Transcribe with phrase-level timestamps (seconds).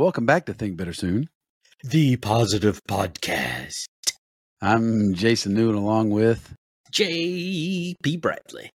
[0.00, 1.28] welcome back to Think Better Soon.
[1.84, 3.84] The Positive Podcast.
[4.62, 6.54] I'm Jason Newton along with
[6.90, 8.16] J.P.
[8.16, 8.70] Bradley.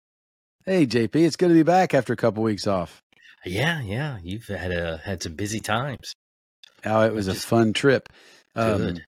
[0.67, 3.01] Hey JP, it's good to be back after a couple weeks off.
[3.43, 4.19] Yeah, yeah.
[4.23, 6.13] You've had a had some busy times.
[6.85, 8.11] Oh, it was a fun trip.
[8.55, 9.05] Um, Good.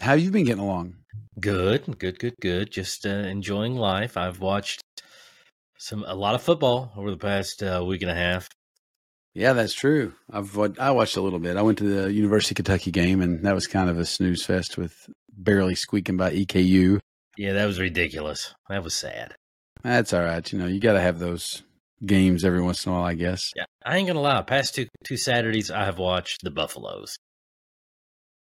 [0.00, 0.96] how you been getting along?
[1.38, 2.72] Good, good, good, good.
[2.72, 4.16] Just uh, enjoying life.
[4.16, 4.80] I've watched
[5.78, 8.48] some a lot of football over the past uh, week and a half.
[9.34, 10.12] Yeah, that's true.
[10.30, 11.56] I've I watched a little bit.
[11.56, 14.44] I went to the University of Kentucky game, and that was kind of a snooze
[14.44, 17.00] fest with barely squeaking by EKU.
[17.38, 18.54] Yeah, that was ridiculous.
[18.68, 19.34] That was sad.
[19.82, 20.52] That's all right.
[20.52, 21.62] You know, you got to have those
[22.04, 23.50] games every once in a while, I guess.
[23.56, 24.42] Yeah, I ain't gonna lie.
[24.42, 27.16] Past two two Saturdays, I have watched the Buffaloes.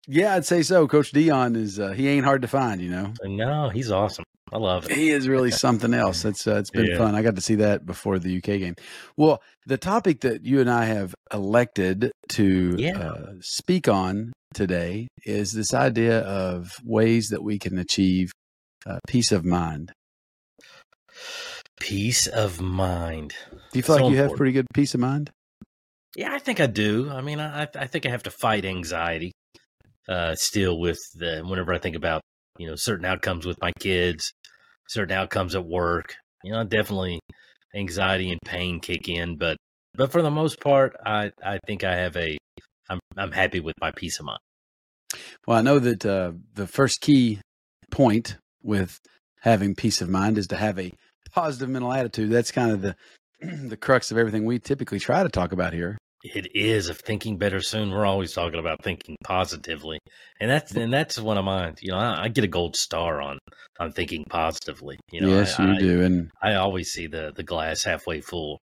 [0.08, 0.88] Yeah, I'd say so.
[0.88, 2.82] Coach Deion is uh, he ain't hard to find.
[2.82, 4.26] You know, No, he's awesome.
[4.54, 4.92] I love it.
[4.98, 6.26] he is really something else.
[6.26, 6.98] It's uh, it's been Yeah.
[6.98, 7.16] fun.
[7.16, 8.76] I got to see that before the UK game.
[9.16, 12.98] Well, the topic that you and I have elected to Yeah.
[13.00, 18.32] uh, speak on today is this idea of ways that we can achieve
[18.86, 19.94] uh, peace of mind.
[21.80, 23.34] Peace of mind.
[23.72, 25.32] Do you feel So like you have pretty good peace of mind?
[26.16, 27.10] Yeah, I think I do.
[27.10, 29.32] I mean, I I think I have to fight anxiety
[30.10, 32.22] uh, still with the whenever I think about
[32.58, 34.34] you know certain outcomes with my kids,
[34.88, 36.16] certain outcomes at work.
[36.44, 37.20] You know, definitely
[37.76, 39.58] anxiety and pain kick in, but
[39.96, 42.38] but for the most part, I I think I have a
[42.90, 44.40] I'm I'm happy with my peace of mind.
[45.46, 47.40] Well, I know that uh, the first key
[47.90, 49.00] point with
[49.42, 50.94] having peace of mind is to have a
[51.32, 52.30] positive mental attitude.
[52.30, 52.96] That's kind of the
[53.68, 55.98] the crux of everything we typically try to talk about here.
[56.24, 57.90] It is of thinking better soon.
[57.90, 60.00] We're always talking about thinking positively,
[60.40, 61.76] and that's and that's one of mine.
[61.82, 63.40] You know, I, I get a gold star on
[63.80, 65.00] on thinking positively.
[65.12, 66.02] You know, yes, I, you I- do.
[66.04, 68.60] And I always see the the glass halfway full.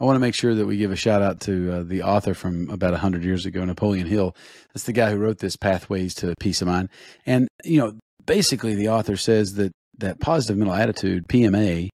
[0.00, 2.34] I want to make sure that we give a shout out to uh, the author
[2.34, 4.34] from about a 100 years ago, Napoleon Hill.
[4.74, 6.88] That's the guy who wrote this Pathways to Peace of Mind.
[7.26, 7.96] And, you know,
[8.26, 11.90] basically the author says that that positive mental attitude, PMA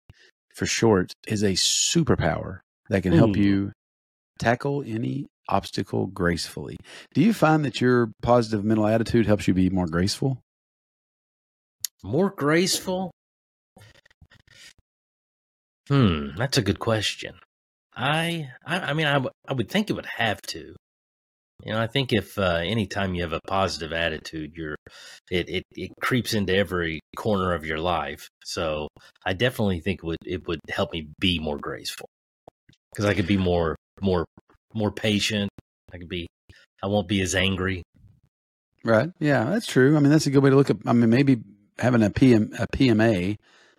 [0.55, 3.41] for short, is a superpower that can help Hmm.
[3.41, 3.71] you
[4.39, 6.77] tackle any obstacle gracefully.
[7.13, 10.41] Do you find that your positive mental attitude helps you be more graceful?
[12.03, 13.11] More graceful?
[15.89, 17.35] Hmm, that's a good question.
[17.95, 20.75] I, I, I mean, I, w- I would think it would have to.
[21.65, 24.77] You know, I think if uh, anytime you have a positive attitude, you're
[25.29, 28.29] it, it it creeps into every corner of your life.
[28.45, 28.87] So
[29.25, 32.07] I definitely think it would it would help me be more graceful
[32.93, 34.25] because I could be more more
[34.73, 35.49] more patient.
[35.93, 36.27] I could be
[36.81, 37.83] I won't be as angry.
[38.83, 39.11] Right.
[39.19, 39.97] Yeah, that's true.
[39.97, 40.77] I mean, that's a good way to look at.
[40.85, 41.41] I mean, maybe
[41.77, 43.37] having a PM, a PMA,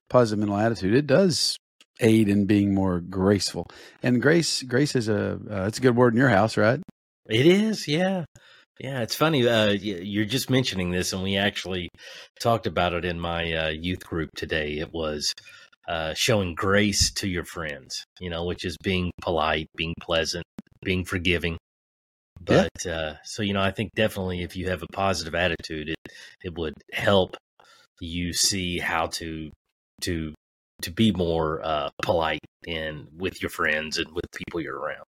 [0.09, 1.57] positive mental attitude, it does
[2.01, 3.67] aid in being more graceful.
[4.03, 6.81] And grace, grace is a uh, it's a good word in your house, right?
[7.29, 8.25] It is, yeah.
[8.79, 9.47] Yeah, it's funny.
[9.47, 11.91] Uh, you're just mentioning this, and we actually
[12.41, 14.79] talked about it in my uh, youth group today.
[14.79, 15.35] It was
[15.89, 20.45] uh, showing grace to your friends, you know, which is being polite, being pleasant,
[20.85, 21.57] being forgiving.
[22.49, 22.67] Yeah.
[22.75, 26.13] But uh, so you know, I think definitely if you have a positive attitude, it
[26.43, 27.37] it would help
[28.01, 29.51] you see how to
[30.03, 30.35] to
[30.83, 35.05] to be more uh, polite and with your friends and with people you're around.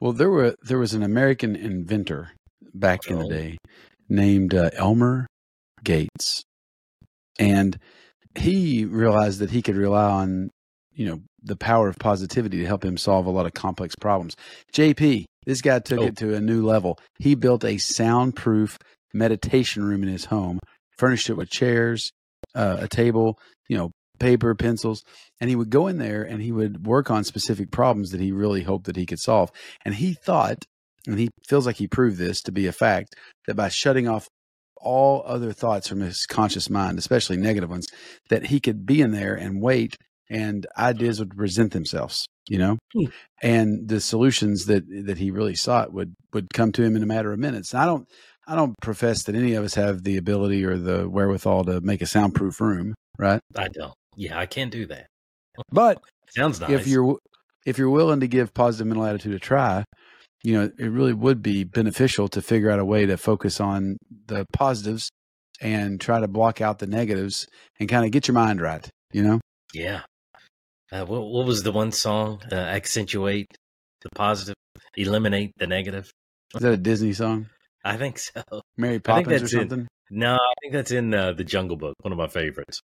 [0.00, 2.32] Well, there were there was an American inventor
[2.72, 3.28] back in the Oh.
[3.28, 3.58] day
[4.08, 5.26] named uh, Elmer
[5.84, 6.42] Gates,
[7.38, 7.78] and
[8.36, 10.50] he realized that he could rely on
[10.92, 14.36] you know the power of positivity to help him solve a lot of complex problems.
[14.74, 16.04] JP, this guy took Oh.
[16.04, 16.98] it to a new level.
[17.18, 18.76] He built a soundproof
[19.14, 20.58] meditation room in his home,
[20.98, 22.10] furnished it with chairs,
[22.54, 23.38] uh, a table,
[23.68, 25.02] you know, paper, pencils,
[25.40, 28.32] and he would go in there and he would work on specific problems that he
[28.32, 29.50] really hoped that he could solve.
[29.84, 30.64] And he thought,
[31.06, 33.14] and he feels like he proved this to be a fact,
[33.46, 34.28] that by shutting off
[34.80, 37.86] all other thoughts from his conscious mind, especially negative ones,
[38.28, 39.96] that he could be in there and wait
[40.30, 42.78] and ideas would present themselves, you know?
[42.94, 43.06] Hmm.
[43.42, 47.06] And the solutions that that he really sought would would come to him in a
[47.06, 47.74] matter of minutes.
[47.74, 48.06] I don't
[48.46, 52.00] I don't profess that any of us have the ability or the wherewithal to make
[52.00, 53.40] a soundproof room, right?
[53.56, 53.94] I don't.
[54.16, 55.06] Yeah, I can't do that.
[55.70, 56.00] But
[56.30, 56.70] Sounds nice.
[56.70, 57.18] if you're
[57.66, 59.84] if you're willing to give positive mental attitude a try,
[60.42, 63.96] you know it really would be beneficial to figure out a way to focus on
[64.26, 65.10] the positives
[65.60, 67.46] and try to block out the negatives
[67.78, 68.88] and kind of get your mind right.
[69.12, 69.40] You know,
[69.74, 70.02] yeah.
[70.92, 72.40] Uh, what, what was the one song?
[72.50, 73.46] Uh, accentuate
[74.02, 74.56] the positive,
[74.96, 76.10] eliminate the negative.
[76.54, 77.46] is that a Disney song?
[77.84, 78.42] I think so.
[78.76, 79.86] Mary Poppins or something?
[80.10, 82.80] No, I think that's in uh, the Jungle Book, one of my favorites.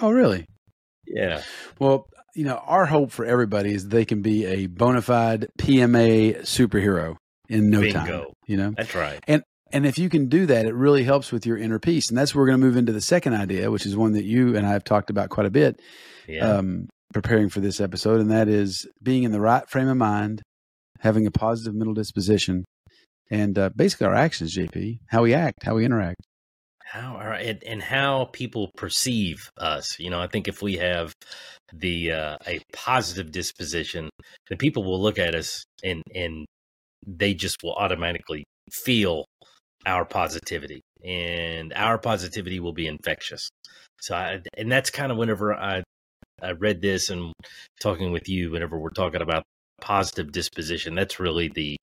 [0.00, 0.46] Oh, really?
[1.10, 1.40] Yeah.
[1.78, 2.06] Well,
[2.38, 7.16] you know, our hope for everybody is they can be a bona fide PMA superhero.
[7.48, 7.98] in no Bingo.
[7.98, 8.24] time.
[8.46, 9.20] You know, That's right.
[9.26, 9.42] and
[9.72, 12.08] and if you can do that, it really helps with your inner peace.
[12.08, 14.24] And that's where we're going to move into the second idea, which is one that
[14.24, 15.80] you and I have talked about quite a bit,
[16.26, 16.48] Yeah.
[16.58, 20.40] um, preparing for this episode, and that is being in the right frame of mind,
[21.00, 22.64] having a positive mental disposition,
[23.30, 26.20] and uh, basically our actions, JP, how we act, how we interact.
[26.92, 31.12] How are and, and how people perceive us you know i think if we have
[31.72, 34.08] the uh, a positive disposition
[34.48, 36.46] then people will look at us and and
[37.06, 39.24] they just will automatically feel
[39.86, 43.48] our positivity and our positivity will be infectious.
[44.00, 45.82] So I, and that's kind of whenever i
[46.42, 47.32] i read this and
[47.80, 49.42] talking with you whenever we're talking about
[49.80, 51.76] positive disposition that's really the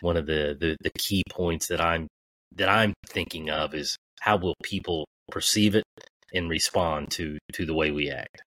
[0.00, 2.08] one of the the, the key points that i'm
[2.56, 5.84] that i'm thinking of is how will people perceive it
[6.32, 8.42] and respond to to the way we act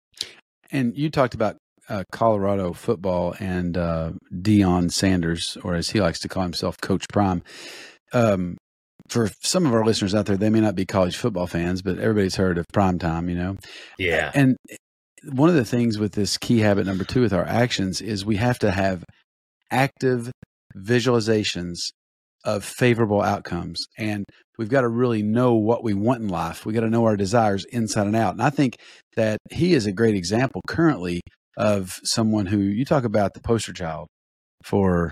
[0.71, 1.57] And you talked about
[1.87, 7.05] uh, Colorado football and uh, Deion Sanders, or as he likes to call himself, Coach
[7.09, 7.43] Prime.
[8.13, 8.57] Um,
[9.07, 11.99] for some of our listeners out there, they may not be college football fans, but
[11.99, 13.57] everybody's heard of prime time, you know.
[13.99, 14.57] yeah And
[15.31, 18.37] one of the things with this key habit number two with our actions is we
[18.37, 19.03] have to have
[19.71, 20.31] active
[20.75, 21.91] visualizations
[22.45, 23.85] of favorable outcomes.
[23.97, 24.23] And
[24.57, 26.65] we've got to really know what we want in life.
[26.65, 28.33] We got to know our desires inside and out.
[28.33, 28.77] And I think
[29.15, 31.21] that he is a great example currently
[31.57, 34.07] of someone who you talk about the poster child
[34.63, 35.11] for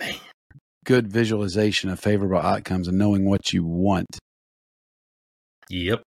[0.85, 4.19] good visualization of favorable outcomes and knowing what you want.
[5.69, 6.03] yep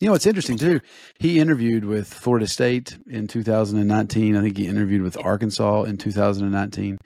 [0.00, 0.80] You know, it's interesting too.
[1.18, 4.36] He interviewed with Florida State in 2019.
[4.36, 6.98] I think he interviewed with Arkansas in 2019.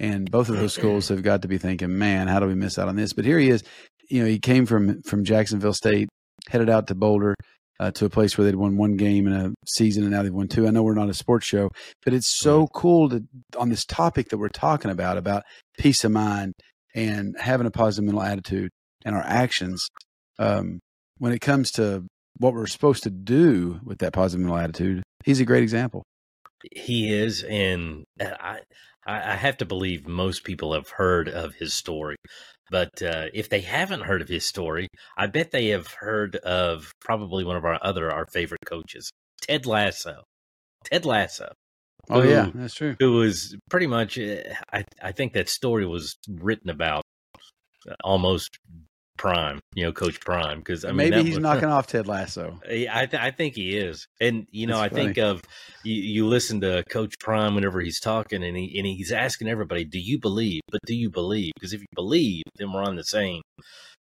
[0.00, 2.78] And both of those schools have got to be thinking, man, how do we miss
[2.78, 3.12] out on this?
[3.12, 3.64] But here he is.
[4.08, 6.08] You know, he came from from Jacksonville State,
[6.48, 7.34] headed out to Boulder
[7.80, 10.32] uh, to a place where they'd won one game in a season, and now they've
[10.32, 10.66] won two.
[10.66, 11.70] I know we're not a sports show,
[12.04, 13.22] but it's so cool to
[13.58, 15.42] on this topic that we're talking about about
[15.78, 16.54] peace of mind
[16.94, 18.70] and having a positive mental attitude
[19.04, 19.88] and our actions.
[20.38, 20.80] Um,
[21.18, 22.06] when it comes to
[22.38, 26.02] what we're supposed to do with that positive mental attitude, he's a great example.
[26.74, 28.58] he is and i
[29.06, 32.16] i I have to believe most people have heard of his story
[32.70, 36.92] but uh, if they haven't heard of his story i bet they have heard of
[37.00, 39.10] probably one of our other our favorite coaches
[39.40, 40.24] ted lasso
[40.84, 41.48] ted lasso
[42.10, 42.96] Oh who- yeah, that's true.
[42.98, 44.36] who was pretty much uh,
[44.72, 47.02] I, I think that story was written about
[47.90, 48.58] uh, almost
[49.18, 52.58] prime you know coach prime because I mean, Maybe he's was- knocking off Ted Lasso.
[52.66, 55.42] I th- I think he is, and you know, That's I think of
[55.84, 59.84] you, you listen to Coach Prime whenever he's talking, and he and he's asking everybody,
[59.84, 61.52] "Do you believe?" But do you believe?
[61.54, 63.42] Because if you believe, then we're on the same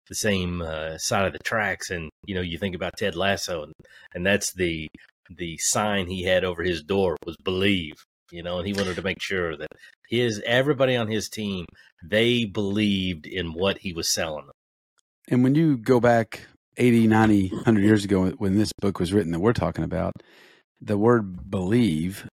[0.08, 1.90] the same uh, side of the tracks.
[1.90, 3.72] And you know, you think about Ted Lasso, and
[4.14, 4.88] and that's the
[5.34, 7.94] the sign he had over his door was "Believe."
[8.32, 9.68] You know, and he wanted to make sure that
[10.08, 11.66] his everybody on his team
[12.06, 14.53] they believed in what he was selling them.
[15.28, 16.42] And when you go back
[16.76, 20.12] 80, 90, 100 years ago when this book was written that we're talking about,
[20.80, 22.26] the word believe,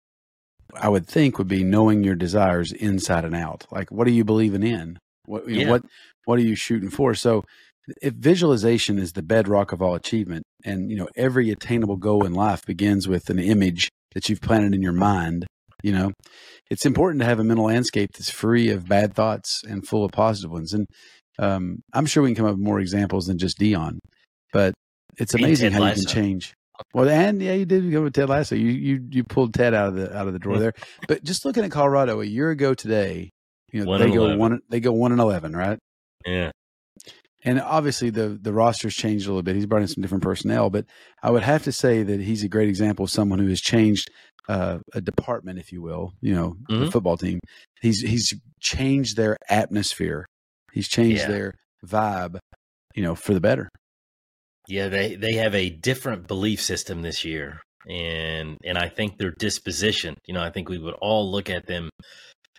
[0.75, 3.66] I would think would be knowing your desires inside and out.
[3.70, 4.98] Like, what are you believing in?
[5.26, 5.82] What, you know, what,
[6.25, 7.14] what are you shooting for?
[7.14, 7.44] So
[8.02, 12.34] if visualization is the bedrock of all achievement and, you know, every attainable goal in
[12.34, 15.46] life begins with an image that you've planted in your mind,
[15.82, 16.12] you know,
[16.70, 20.12] it's important to have a mental landscape that's free of bad thoughts and full of
[20.12, 20.72] positive ones.
[20.72, 20.86] And
[21.41, 23.99] um, I'm sure we can come up with more examples than just Deion,
[24.53, 24.75] but
[25.19, 26.55] it's amazing how you can change.
[26.94, 28.55] Well, and yeah, you did go with Ted Lasso.
[28.55, 30.73] You you you pulled Ted out of the out of the drawer there.
[31.09, 33.31] But just looking at Colorado a year ago today,
[33.73, 34.39] you know One they go 11.
[34.39, 35.79] one they go one and eleven, right?
[36.27, 36.51] Yeah,
[37.44, 39.56] And obviously the the roster's changed a little bit.
[39.56, 40.85] He's brought in some different personnel, but
[41.23, 44.11] I would have to say that he's a great example of someone who has changed
[44.49, 46.13] uh, a department, if you will.
[46.20, 46.93] You know, the Mhm.
[46.93, 47.41] football team.
[47.82, 50.27] He's he's changed their atmosphere.
[50.72, 51.29] He's changed Yeah.
[51.29, 51.55] their
[51.86, 52.39] vibe.
[52.94, 53.69] You know, for the better.
[54.69, 59.32] Yeah, they they have a different belief system this year, and and I think their
[59.32, 60.15] disposition.
[60.27, 61.91] You know, I think we would all look at them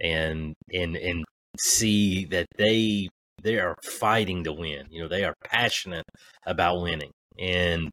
[0.02, 1.24] and and and
[1.60, 3.10] see that they
[3.44, 4.88] they are fighting to win.
[4.90, 6.06] You know, they are passionate
[6.46, 7.90] about winning, and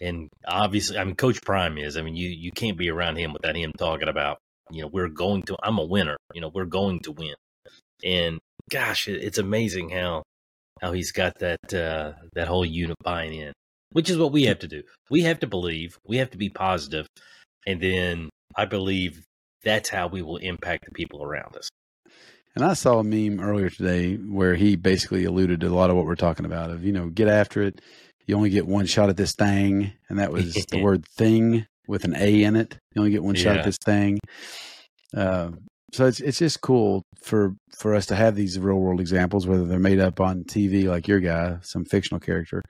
[0.00, 1.96] and obviously, I mean, Coach Prime is.
[1.96, 4.38] I mean, you you can't be around him without him talking about.
[4.70, 5.56] You know, we're going to.
[5.62, 6.16] I'm a winner.
[6.34, 7.34] You know, we're going to win,
[8.04, 8.38] and
[8.70, 10.22] gosh, it, it's amazing how
[10.80, 13.52] how he's got that uh, that whole unit buying in,
[13.90, 14.82] which is what we have to do.
[15.10, 15.98] We have to believe.
[16.06, 17.06] We have to be positive,
[17.66, 19.24] and then I believe
[19.62, 21.68] that's how we will impact the people around us.
[22.54, 25.96] And I saw a meme earlier today where he basically alluded to a lot of
[25.96, 27.80] what we're talking about of, you know, get after it.
[28.26, 29.92] You only get one shot at this thing.
[30.08, 32.78] And that was the word thing with an A in it.
[32.94, 34.20] You only get one shot at this thing.
[35.16, 35.50] Uh,
[35.94, 39.64] so it's it's just cool for for us to have these real world examples, whether
[39.64, 42.62] they're made up on TV like your guy, some fictional character,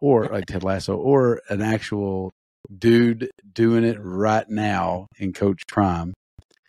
[0.00, 2.30] or like Ted Lasso, or an actual
[2.76, 6.14] dude doing it right now in Coach Prime.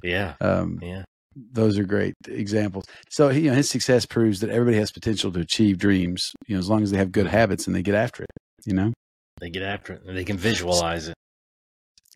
[0.03, 0.34] Yeah.
[0.41, 1.03] Um, Yeah.
[1.36, 2.86] those are great examples.
[3.10, 6.34] So you know, his success proves that everybody has potential to achieve dreams.
[6.48, 8.30] You know, as long as they have good habits and they get after it.
[8.65, 8.91] You know.
[9.39, 11.15] They get after it and they can visualize it.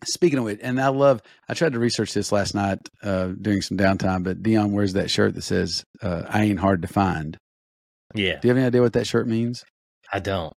[0.04, 1.22] Speaking of which, and I love.
[1.48, 5.10] I tried to research this last night uh, during some downtime, but Deion wears that
[5.10, 7.38] shirt that says uh, "I ain't hard to find."
[8.14, 8.38] Yeah.
[8.40, 9.64] Do you have any idea what that shirt means?
[10.12, 10.52] I don't.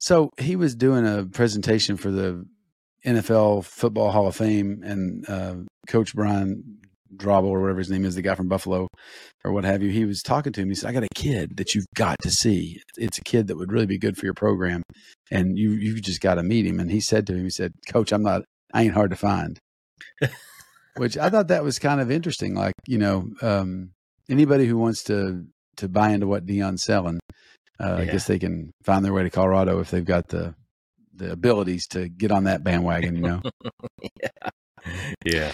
[0.00, 2.44] So he was doing a presentation for the
[3.06, 5.54] NFL Football Hall of Fame, and uh,
[5.86, 6.77] Coach Brian
[7.14, 8.88] Drabble or whatever his name is, the guy from Buffalo
[9.44, 10.68] or what have you, he was talking to him.
[10.68, 12.80] He said, "I got a kid that you've got to see.
[12.96, 14.82] It's a kid that would really be good for your program,
[15.30, 17.72] and you you just got to meet him." And he said to him, "He said,
[17.90, 18.42] Coach, I'm not.
[18.72, 19.58] I ain't hard to find."
[20.96, 22.54] Which I thought that was kind of interesting.
[22.54, 23.92] Like you know, um,
[24.28, 25.46] anybody who wants to
[25.76, 27.20] to buy into what Deion's selling,
[27.80, 30.54] uh, I guess they can find their way to Colorado if they've got the
[31.14, 33.16] the abilities to get on that bandwagon.
[33.16, 33.42] You know.
[34.22, 34.50] yeah.
[35.24, 35.52] Yeah.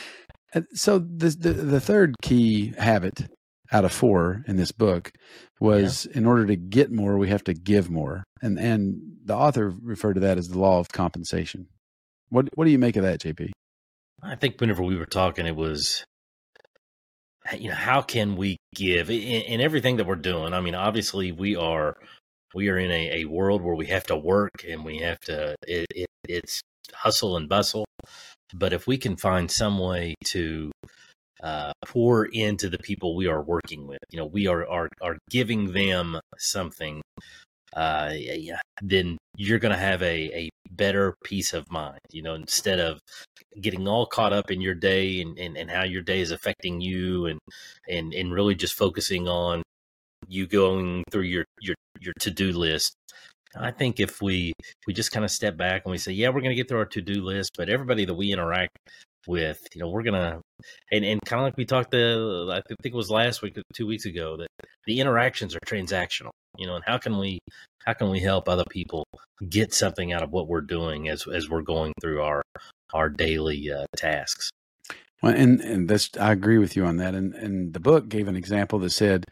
[0.55, 3.27] And so the, the the third key habit
[3.73, 5.11] out of four in this book
[5.59, 9.75] was in order to get more, we have to give more, and and the author
[9.83, 11.67] referred to that as the law of compensation.
[12.29, 13.51] What what do you make of that, JP?
[14.23, 16.05] I think whenever we were talking, it was,
[17.59, 20.55] you know, how can we give in, in everything that we're doing?
[20.55, 21.97] I mean, obviously, we are
[22.55, 25.57] we are in a, a world where we have to work and we have to.
[25.67, 27.85] It, it, it's hustle and bustle,
[28.53, 30.71] but if we can find some way to
[31.43, 35.19] uh, pour into the people we are working with, you know, we are are are
[35.31, 37.01] giving them something.
[37.77, 42.35] Uh, yeah, then you're going to have a, a better peace of mind, you know,
[42.35, 43.01] instead of
[43.61, 46.81] getting all caught up in your day and, and, and how your day is affecting
[46.81, 47.41] you and,
[47.89, 49.61] and, and really just focusing on
[50.29, 52.95] you going through your, your, your to-do list.
[53.57, 54.53] I think if we,
[54.87, 56.79] we just kind of step back and we say, yeah, we're going to get through
[56.79, 58.77] our to-do list, but everybody that we interact
[59.27, 60.41] with, you know, we're going to,
[60.93, 63.87] and, and kind of like we talked to, I think it was last week, two
[63.87, 64.49] weeks ago, that
[64.87, 67.39] the interactions are transactional, you know, and how can we,
[67.85, 69.05] how can we help other people
[69.49, 72.43] get something out of what we're doing as, as we're going through our,
[72.93, 74.51] our daily uh, tasks.
[75.23, 77.15] Well, and and that's I agree with you on that.
[77.15, 79.25] And and the book gave an example that said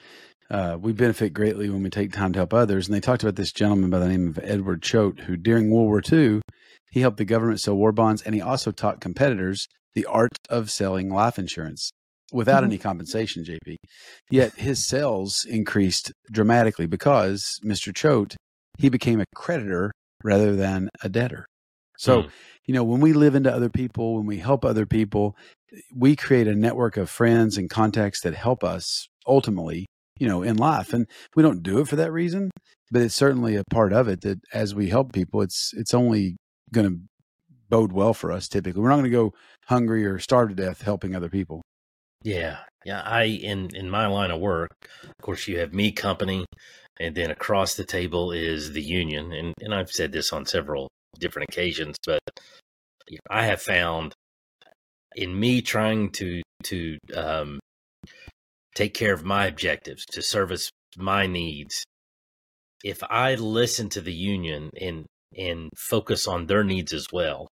[0.53, 2.87] uh, we benefit greatly when we take time to help others.
[2.87, 5.87] And they talked about this gentleman by the name of Edward Choate, who during World
[5.87, 6.43] War II,
[6.91, 10.71] he helped the government sell war bonds, and he also taught competitors the art of
[10.71, 11.91] selling life insurance
[12.33, 13.45] without any compensation.
[13.45, 13.77] JP,
[14.31, 17.95] yet his sales increased dramatically because Mr.
[17.95, 18.37] Choate
[18.79, 19.91] he became a creditor
[20.23, 21.47] rather than a debtor.
[21.99, 22.31] So Mm.
[22.67, 25.35] you know when we live into other people, when we help other people,
[25.95, 29.87] we create a network of friends and contacts that help us ultimately
[30.23, 32.49] you know in life and we don't do it for that reason
[32.93, 36.37] but it's certainly a part of it that as we help people it's it's only
[36.73, 36.97] going to
[37.69, 39.33] bode well for us typically we're not going to go
[39.67, 41.61] hungry or starve to death helping other people
[42.23, 43.02] Yeah, yeah.
[43.02, 44.71] I in in my line of work,
[45.02, 46.47] of course, you have me company,
[47.00, 50.88] and then across the table is the union, and and I've said this on several
[51.19, 52.21] different occasions, but
[53.29, 54.14] I have found
[55.17, 57.59] in me trying to to um,
[58.75, 61.85] take care of my objectives, to service my needs,
[62.85, 67.49] if I listen to the union and and focus on their needs as well,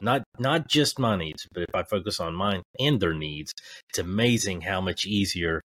[0.00, 3.52] not not just my needs, but if I focus on mine and their needs,
[3.88, 5.60] it's amazing how much easier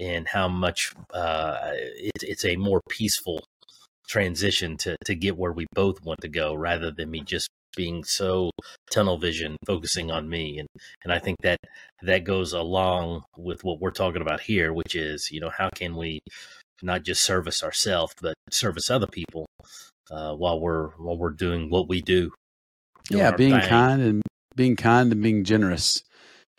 [0.00, 3.44] and how much uh, it, it's a more peaceful
[4.08, 8.02] transition to to get where we both want to go, rather than me just being
[8.02, 8.50] so
[8.90, 10.68] tunnel vision focusing on me and
[11.04, 11.58] and I think that
[12.02, 15.96] that goes along with what we're talking about here which is you know how can
[15.96, 16.18] we
[16.82, 19.46] not just service ourselves but service other people
[20.10, 22.32] uh, while we're while we're doing what we do
[23.10, 23.68] yeah being thing.
[23.68, 24.22] kind and
[24.54, 26.02] being kind and being generous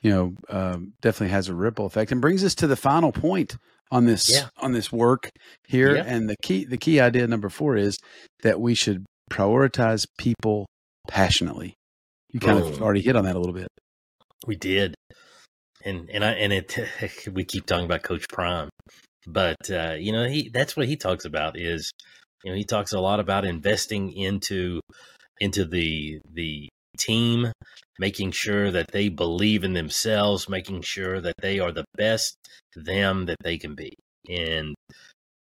[0.01, 3.57] you know um, definitely has a ripple effect and brings us to the final point
[3.91, 4.49] on this Yeah.
[4.57, 5.29] on this work
[5.67, 6.03] here Yeah.
[6.05, 7.97] and the key the key idea number four is
[8.43, 10.65] that we should prioritize people
[11.07, 11.73] passionately.
[12.31, 13.67] You kind of already hit on that a little bit.
[14.45, 14.95] We did,
[15.83, 16.77] and and I and it
[17.31, 18.69] we keep talking about Coach Prime,
[19.25, 21.91] but uh, you know he that's what he talks about is
[22.43, 24.79] you know he talks a lot about investing into
[25.39, 27.51] into the the team,
[27.99, 32.35] making sure that they believe in themselves, making sure that they are the best
[32.75, 33.93] them that they can be,
[34.29, 34.75] and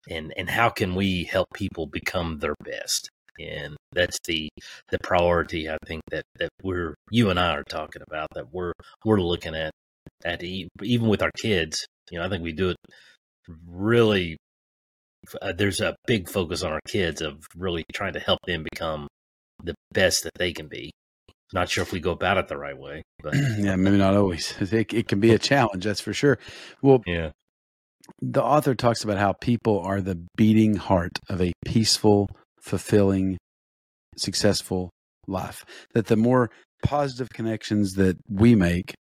[0.10, 4.50] and and how can we help people become their best and that's the
[4.90, 8.74] the priority i think that that we're you and i are talking about that we're
[9.04, 9.72] we're looking at
[10.24, 11.86] at even with our kids.
[12.12, 12.78] You know, I think we do it
[13.68, 14.38] really.
[15.42, 19.08] Uh, there's a big focus on our kids of really trying to help them become
[19.64, 20.92] the best that they can be.
[21.52, 24.54] Not sure if we go about it the right way, but yeah, maybe not always.
[24.62, 26.38] It, it can be a challenge, that's for sure.
[26.82, 27.32] Well, yeah,
[28.22, 32.30] the author talks about how people are the beating heart of a peaceful,
[32.66, 33.38] fulfilling,
[34.18, 34.90] successful
[35.28, 35.66] life.
[35.94, 36.50] That the more
[36.84, 38.94] positive connections that we make,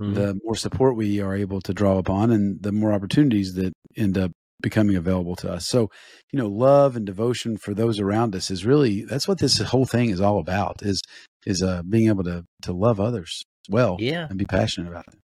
[0.00, 0.14] Mhm.
[0.14, 4.16] the more support we are able to draw upon, and the more opportunities that end
[4.18, 5.66] up becoming available to us.
[5.66, 5.88] So,
[6.32, 9.86] you know, love and devotion for those around us is really that's what this whole
[9.86, 10.82] thing is all about.
[10.82, 11.00] Is
[11.46, 15.06] is uh, being able to to love others as well yeah, and be passionate about
[15.08, 15.18] it.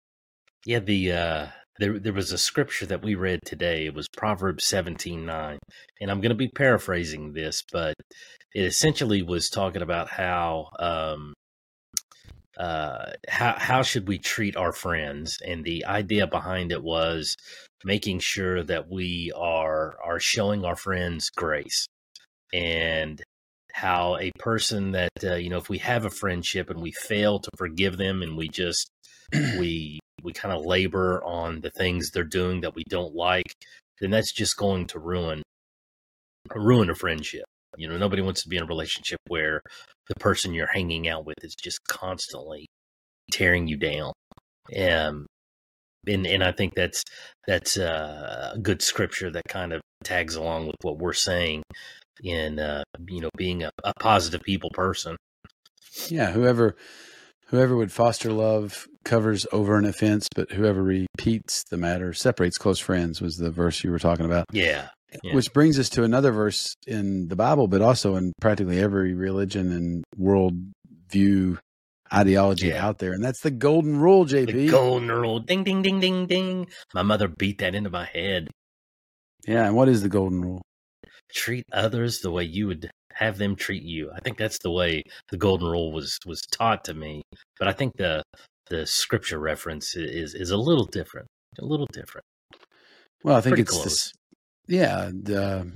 [0.65, 0.79] yeah.
[0.79, 1.47] The uh,
[1.79, 3.85] there there was a scripture that we read today.
[3.85, 5.59] It was Proverbs seventeen nine,
[6.01, 7.95] and I'm going to be paraphrasing this, but
[8.53, 11.33] it essentially was talking about how um,
[12.57, 17.35] uh, how how should we treat our friends, and the idea behind it was
[17.83, 21.87] making sure that we are are showing our friends grace,
[22.53, 23.21] and
[23.73, 27.39] how a person that uh, you know if we have a friendship and we fail
[27.39, 28.89] to forgive them and we just
[29.59, 33.53] we we kind of labor on the things they're doing that we don't like,
[33.99, 35.43] then that's just going to ruin
[36.55, 37.45] ruin a friendship.
[37.77, 39.61] You know, nobody wants to be in a relationship where
[40.07, 42.67] the person you're hanging out with is just constantly
[43.31, 44.13] tearing you down.
[44.77, 45.27] Um,
[46.07, 47.03] and and I think that's
[47.45, 51.63] that's uh, a good scripture that kind of tags along with what we're saying
[52.23, 55.17] in uh, you know being a, a positive people person.
[56.09, 56.75] Yeah, whoever
[57.47, 62.79] whoever would foster love covers over an offense, but whoever repeats the matter separates close
[62.79, 64.45] friends was the verse you were talking about.
[64.51, 64.89] Yeah,
[65.23, 65.33] Yeah.
[65.33, 69.71] Which brings us to another verse in the Bible, but also in practically every religion
[69.71, 70.53] and world
[71.09, 71.57] view
[72.13, 72.85] ideology Yeah.
[72.85, 73.13] out there.
[73.13, 74.51] And that's the golden rule, JP.
[74.53, 76.67] the golden rule, ding ding ding ding ding.
[76.93, 78.49] My mother beat that into my head.
[79.47, 80.61] yeah, and what is the golden rule?
[81.33, 84.09] treat others the way you would have them treat you.
[84.15, 87.21] I think that's the way the golden rule was was taught to me.
[87.59, 88.23] But I think the
[88.69, 91.27] the scripture reference is is a little different.
[91.59, 92.25] A little different.
[93.23, 94.11] Well, I think Pretty it's this
[94.67, 95.71] yeah, the,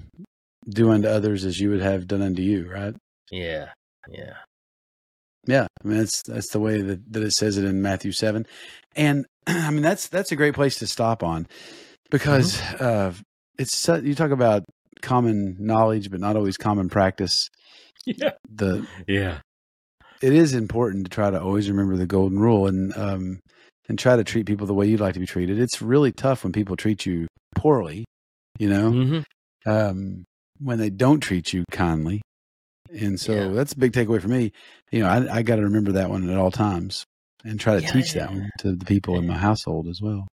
[0.70, 2.94] do unto others as you would have done unto you, right?
[3.32, 3.70] Yeah.
[4.10, 4.34] Yeah.
[5.48, 8.46] Yeah, I mean that's that's the way that, that it says it in Matthew seven,
[8.96, 11.48] and I mean that's that's a great place to stop on
[12.12, 12.86] because Mm-hmm.
[12.86, 13.14] uh,
[13.58, 14.64] it's you talk about
[15.02, 17.50] common knowledge but not always common practice.
[18.06, 18.32] Yeah.
[18.50, 19.40] The Yeah.
[20.22, 23.40] It is important to try to always remember the golden rule and um
[23.90, 25.60] and try to treat people the way you'd like to be treated.
[25.60, 28.06] It's really tough when people treat you poorly,
[28.58, 29.20] you know, hmm
[29.66, 30.24] um,
[30.60, 32.22] when they don't treat you kindly.
[32.94, 33.48] And so Yeah.
[33.50, 34.52] that's a big takeaway for me.
[34.92, 37.06] You know, I, I got to remember that one at all times
[37.44, 40.28] and try to Yeah, teach that one to the people in my household as well.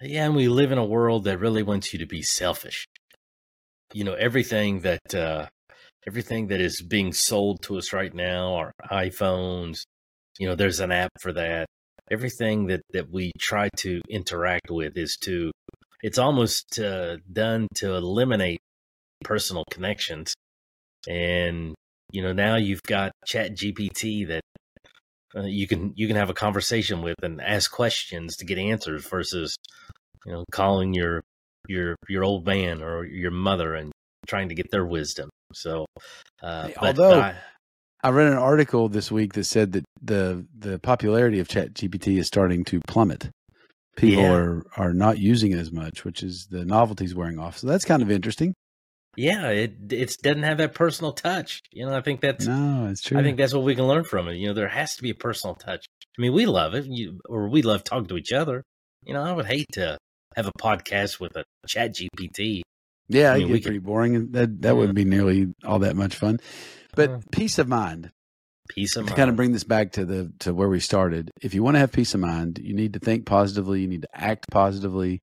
[0.00, 2.86] Yeah, and we live in a world that really wants you to be selfish.
[3.92, 5.48] You know, everything that uh
[6.06, 9.84] everything that is being sold to us right now, our iPhones,
[10.38, 11.66] you know, there's an app for that.
[12.10, 15.50] Everything that that we try to interact with is to
[16.02, 18.60] it's almost uh, done to eliminate
[19.24, 20.34] personal connections.
[21.08, 21.74] And
[22.10, 24.42] you know, now you've got Chat GPT that
[25.34, 29.06] uh, you can you can have a conversation with and ask questions to get answers
[29.06, 29.56] versus
[30.26, 31.22] you know calling your
[31.68, 33.92] your your old man or your mother and
[34.26, 35.86] trying to get their wisdom so
[36.42, 37.36] uh Hey, but although- I-
[38.04, 42.18] I read an article this week that said that the the popularity of Chat GPT
[42.18, 43.30] is starting to plummet.
[43.96, 44.32] People Yeah.
[44.32, 47.58] are are not using it as much, which is the novelty's wearing off.
[47.58, 48.54] So that's kind of interesting.
[49.16, 53.02] yeah it it doesn't have that personal touch you know i think that's No, it's
[53.02, 53.18] true.
[53.18, 55.10] i think that's what we can learn from it you know there has to be
[55.10, 55.84] a personal touch
[56.16, 58.62] i mean we love it you, or we love talking to each other
[59.04, 59.98] you know i would hate to
[60.34, 62.62] have a podcast with a chat gpt
[63.14, 64.16] yeah, I it mean, get pretty could- boring.
[64.16, 64.72] and That that Yeah.
[64.72, 66.38] wouldn't be nearly all that much fun.
[66.94, 68.10] But Uh, peace of mind.
[68.68, 69.08] peace of mind.
[69.08, 71.62] to mind kind of bring this back to the to where we started if you
[71.62, 74.46] want to have peace of mind you need to think positively you need to act
[74.50, 75.20] positively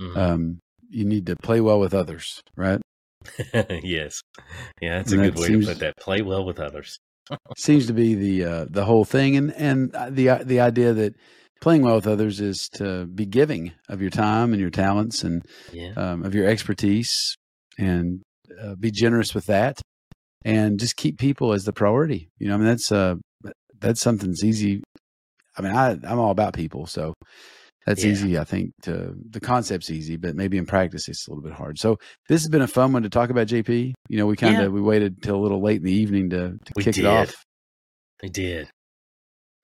[0.00, 0.16] Mhm.
[0.16, 2.80] um you need to play well with others right
[3.84, 4.20] yes
[4.80, 6.98] yeah that's a And good that way seems- to put that play well with others
[7.58, 11.14] seems to be the uh the whole thing and and uh, the the idea that
[11.60, 15.44] playing well with others is to be giving of your time and your talents and
[15.72, 17.34] yeah um, of your expertise
[17.78, 18.22] and
[18.62, 19.80] uh, be generous with that
[20.44, 23.14] and just keep people as the priority you know i mean that's uh
[23.80, 24.82] that's something that's easy
[25.56, 27.12] i mean i i'm all about people so
[27.86, 28.10] that's Yeah.
[28.12, 31.52] easy i think to the concept's easy but maybe in practice it's a little bit
[31.52, 31.96] hard so
[32.28, 34.62] this has been a fun one to talk about jp you know we kind of
[34.62, 34.68] Yeah.
[34.68, 37.04] we waited till a little late in the evening to, to We kick did.
[37.04, 37.34] it off
[38.22, 38.68] They did.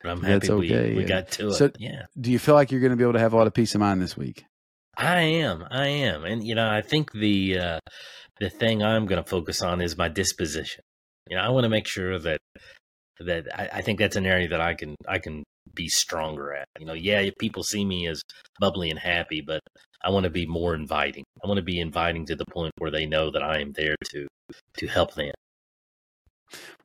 [0.07, 1.55] I'm That's happy okay, we, we got to it.
[1.55, 2.07] So- yeah.
[2.21, 3.75] Do you feel like you're going to be able to have a lot of peace
[3.75, 4.45] of mind this week?
[4.97, 5.64] I am.
[5.71, 6.25] I am.
[6.25, 7.81] And you know, I think the uh
[8.40, 10.83] the thing I'm going to focus on is my disposition.
[11.29, 12.38] You know, I want to make sure that
[13.21, 15.43] that I, I think that's an area that I can I can
[15.75, 16.67] be stronger at.
[16.79, 18.23] You know, yeah, people see me as
[18.61, 19.61] bubbly and happy, but
[20.03, 21.25] I want to be more inviting.
[21.43, 23.97] I want to be inviting to the point where they know that I am there
[24.11, 24.27] to
[24.79, 25.33] to help them.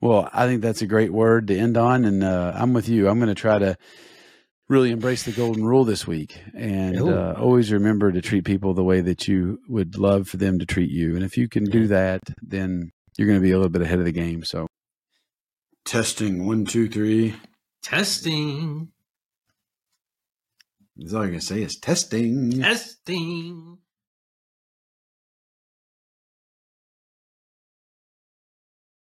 [0.01, 3.10] Well, I think that's a great word to end on, and uh, I'm with you.
[3.10, 3.77] I'm going to try to
[4.69, 8.84] really embrace the golden rule this week, and uh, always remember to treat people the
[8.84, 11.15] way that you would love for them to treat you.
[11.15, 13.99] And if you can do that, then you're going to be a little bit ahead
[13.99, 14.43] of the game.
[14.43, 14.67] So,
[15.86, 17.36] testing one, two, three.
[17.82, 18.89] Testing.
[20.95, 22.62] That's all you're going to say is testing.
[22.62, 23.79] Testing.